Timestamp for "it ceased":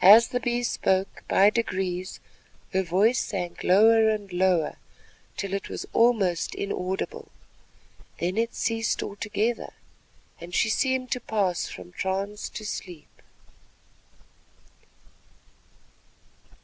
8.38-9.02